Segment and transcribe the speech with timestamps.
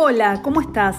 [0.00, 0.96] Hola, ¿cómo estás?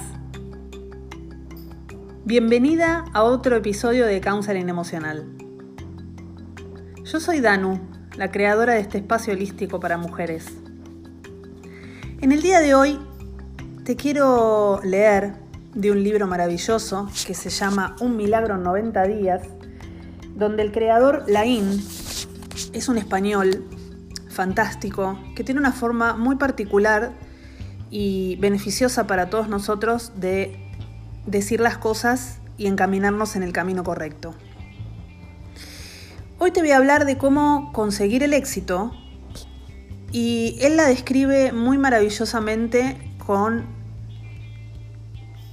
[2.25, 5.25] Bienvenida a otro episodio de Counseling Emocional.
[7.05, 7.79] Yo soy Danu,
[8.17, 10.47] la creadora de este espacio holístico para mujeres.
[12.19, 12.99] En el día de hoy
[13.85, 15.35] te quiero leer
[15.73, 19.41] de un libro maravilloso que se llama Un milagro en 90 días,
[20.35, 21.81] donde el creador Laín
[22.73, 23.63] es un español
[24.27, 27.28] fantástico que tiene una forma muy particular
[27.89, 30.57] y beneficiosa para todos nosotros de
[31.25, 34.35] decir las cosas y encaminarnos en el camino correcto.
[36.37, 38.93] Hoy te voy a hablar de cómo conseguir el éxito
[40.11, 43.65] y él la describe muy maravillosamente con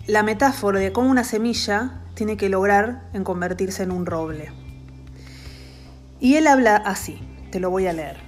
[0.06, 4.50] la metáfora de cómo una semilla tiene que lograr en convertirse en un roble.
[6.20, 8.25] Y él habla así, te lo voy a leer.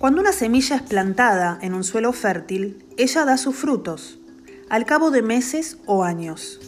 [0.00, 4.18] Cuando una semilla es plantada en un suelo fértil, ella da sus frutos,
[4.70, 6.58] al cabo de meses o años.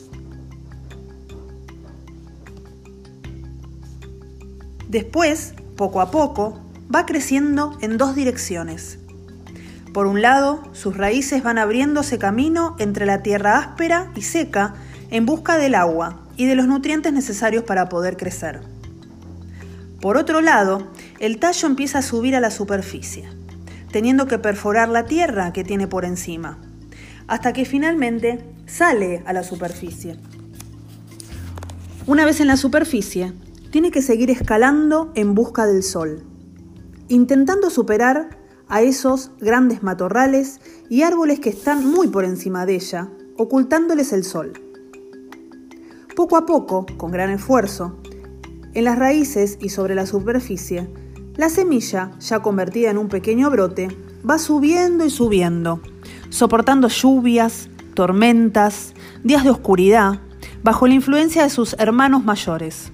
[4.87, 6.61] Después, poco a poco,
[6.95, 8.99] va creciendo en dos direcciones.
[9.95, 14.75] Por un lado, sus raíces van abriéndose camino entre la tierra áspera y seca
[15.11, 18.61] en busca del agua y de los nutrientes necesarios para poder crecer.
[20.03, 20.89] Por otro lado,
[21.21, 23.29] el tallo empieza a subir a la superficie,
[23.93, 26.59] teniendo que perforar la tierra que tiene por encima,
[27.29, 30.19] hasta que finalmente sale a la superficie.
[32.09, 33.33] Una vez en la superficie,
[33.71, 36.25] tiene que seguir escalando en busca del sol,
[37.07, 43.09] intentando superar a esos grandes matorrales y árboles que están muy por encima de ella,
[43.39, 44.53] ocultándoles el sol.
[46.17, 48.01] Poco a poco, con gran esfuerzo,
[48.75, 50.89] en las raíces y sobre la superficie,
[51.37, 53.89] la semilla, ya convertida en un pequeño brote,
[54.29, 55.81] va subiendo y subiendo,
[56.31, 60.21] soportando lluvias, tormentas, días de oscuridad,
[60.63, 62.93] bajo la influencia de sus hermanos mayores,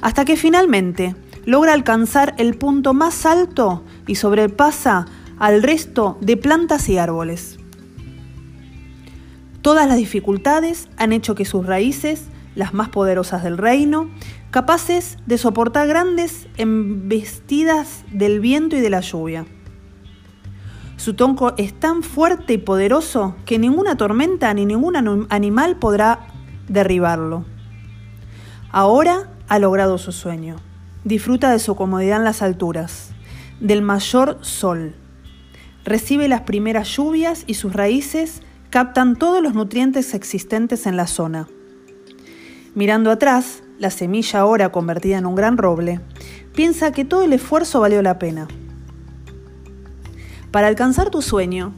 [0.00, 5.06] hasta que finalmente logra alcanzar el punto más alto y sobrepasa
[5.38, 7.58] al resto de plantas y árboles.
[9.62, 12.24] Todas las dificultades han hecho que sus raíces,
[12.58, 14.10] las más poderosas del reino,
[14.50, 19.46] capaces de soportar grandes embestidas del viento y de la lluvia.
[20.96, 26.26] Su tronco es tan fuerte y poderoso que ninguna tormenta ni ningún animal podrá
[26.66, 27.44] derribarlo.
[28.72, 30.56] Ahora ha logrado su sueño.
[31.04, 33.12] Disfruta de su comodidad en las alturas,
[33.60, 34.96] del mayor sol.
[35.84, 41.46] Recibe las primeras lluvias y sus raíces captan todos los nutrientes existentes en la zona.
[42.74, 46.00] Mirando atrás, la semilla ahora convertida en un gran roble,
[46.54, 48.48] piensa que todo el esfuerzo valió la pena.
[50.50, 51.74] Para alcanzar tu sueño,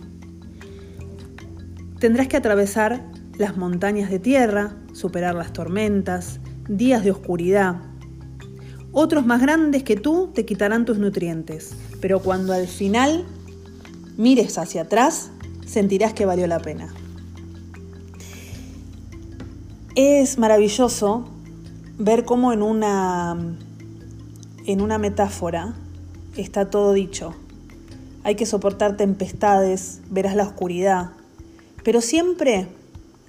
[1.98, 3.04] tendrás que atravesar
[3.36, 7.76] las montañas de tierra, superar las tormentas, días de oscuridad.
[8.92, 13.24] Otros más grandes que tú te quitarán tus nutrientes, pero cuando al final
[14.16, 15.30] mires hacia atrás,
[15.64, 16.92] sentirás que valió la pena.
[19.96, 21.24] Es maravilloso
[21.98, 23.36] ver cómo en una,
[24.64, 25.74] en una metáfora
[26.36, 27.34] está todo dicho.
[28.22, 31.10] Hay que soportar tempestades, verás la oscuridad,
[31.82, 32.68] pero siempre,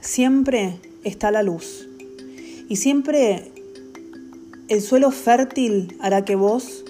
[0.01, 1.88] siempre está la luz.
[2.69, 3.51] Y siempre
[4.67, 6.85] el suelo fértil hará que vos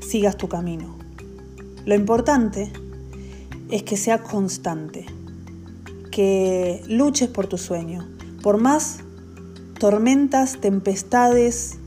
[0.00, 0.96] sigas tu camino.
[1.84, 2.72] Lo importante
[3.70, 5.04] es que seas constante,
[6.10, 8.08] que luches por tu sueño,
[8.42, 9.00] por más
[9.78, 11.78] tormentas, tempestades,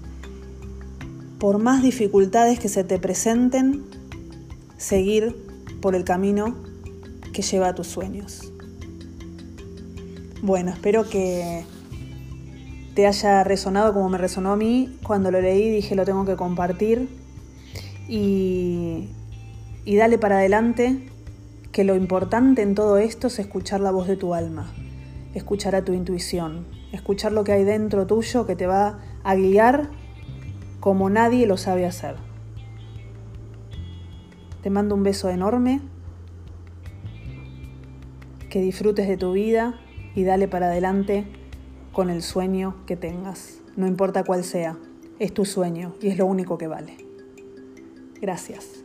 [1.39, 3.83] por más dificultades que se te presenten,
[4.77, 5.35] seguir
[5.81, 6.55] por el camino
[7.33, 8.51] que lleva a tus sueños.
[10.41, 11.65] Bueno, espero que
[12.95, 14.97] te haya resonado como me resonó a mí.
[15.03, 17.09] Cuando lo leí dije lo tengo que compartir
[18.07, 19.09] y,
[19.85, 21.09] y dale para adelante,
[21.71, 24.71] que lo importante en todo esto es escuchar la voz de tu alma,
[25.33, 29.89] escuchar a tu intuición, escuchar lo que hay dentro tuyo que te va a guiar
[30.79, 32.15] como nadie lo sabe hacer.
[34.61, 35.81] Te mando un beso enorme,
[38.49, 39.79] que disfrutes de tu vida
[40.13, 41.25] y dale para adelante
[41.91, 44.77] con el sueño que tengas, no importa cuál sea,
[45.19, 46.97] es tu sueño y es lo único que vale.
[48.21, 48.82] Gracias.